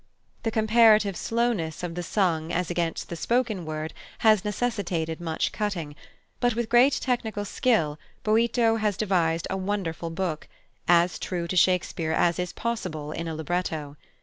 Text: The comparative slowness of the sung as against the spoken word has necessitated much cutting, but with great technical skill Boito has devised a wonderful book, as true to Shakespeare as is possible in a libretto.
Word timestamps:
The 0.41 0.49
comparative 0.49 1.15
slowness 1.15 1.83
of 1.83 1.93
the 1.93 2.01
sung 2.01 2.51
as 2.51 2.71
against 2.71 3.07
the 3.07 3.15
spoken 3.15 3.65
word 3.65 3.93
has 4.25 4.43
necessitated 4.43 5.21
much 5.21 5.51
cutting, 5.51 5.95
but 6.39 6.55
with 6.55 6.69
great 6.69 6.93
technical 6.93 7.45
skill 7.45 7.99
Boito 8.23 8.79
has 8.79 8.97
devised 8.97 9.45
a 9.51 9.57
wonderful 9.57 10.09
book, 10.09 10.47
as 10.87 11.19
true 11.19 11.47
to 11.47 11.55
Shakespeare 11.55 12.13
as 12.13 12.39
is 12.39 12.51
possible 12.51 13.11
in 13.11 13.27
a 13.27 13.35
libretto. 13.35 13.95